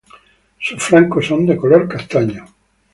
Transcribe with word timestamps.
Sus 0.59 0.81
flancos 0.81 1.27
son 1.27 1.45
de 1.45 1.55
color 1.55 1.87
castaño. 1.87 2.47